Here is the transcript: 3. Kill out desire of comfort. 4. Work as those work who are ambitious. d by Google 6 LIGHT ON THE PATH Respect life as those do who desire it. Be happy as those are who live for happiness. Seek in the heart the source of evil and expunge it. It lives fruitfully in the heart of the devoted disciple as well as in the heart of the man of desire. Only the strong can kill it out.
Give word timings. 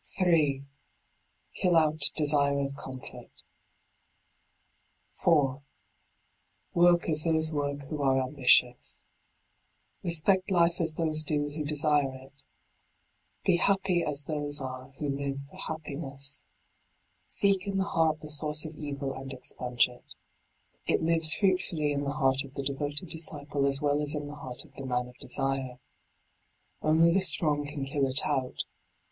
3. 0.17 0.63
Kill 1.53 1.75
out 1.77 1.99
desire 2.15 2.57
of 2.57 2.73
comfort. 2.75 3.29
4. 5.13 5.61
Work 6.73 7.07
as 7.07 7.23
those 7.23 7.51
work 7.51 7.81
who 7.87 8.01
are 8.01 8.19
ambitious. 8.19 9.03
d 10.03 10.09
by 10.09 10.09
Google 10.09 10.09
6 10.09 10.09
LIGHT 10.09 10.09
ON 10.09 10.09
THE 10.09 10.09
PATH 10.09 10.09
Respect 10.09 10.51
life 10.51 10.81
as 10.81 10.95
those 10.95 11.23
do 11.23 11.49
who 11.55 11.63
desire 11.63 12.15
it. 12.15 12.43
Be 13.45 13.57
happy 13.57 14.03
as 14.03 14.25
those 14.25 14.59
are 14.59 14.89
who 14.97 15.07
live 15.07 15.41
for 15.47 15.57
happiness. 15.67 16.45
Seek 17.27 17.67
in 17.67 17.77
the 17.77 17.83
heart 17.83 18.21
the 18.21 18.29
source 18.31 18.65
of 18.65 18.73
evil 18.75 19.13
and 19.13 19.31
expunge 19.31 19.87
it. 19.87 20.15
It 20.87 21.03
lives 21.03 21.35
fruitfully 21.35 21.91
in 21.93 22.05
the 22.05 22.13
heart 22.13 22.43
of 22.43 22.55
the 22.55 22.63
devoted 22.63 23.09
disciple 23.09 23.67
as 23.67 23.83
well 23.83 24.01
as 24.01 24.15
in 24.15 24.25
the 24.25 24.33
heart 24.33 24.65
of 24.65 24.73
the 24.77 24.85
man 24.87 25.07
of 25.09 25.17
desire. 25.19 25.77
Only 26.81 27.13
the 27.13 27.21
strong 27.21 27.67
can 27.67 27.85
kill 27.85 28.07
it 28.07 28.21
out. 28.25 28.63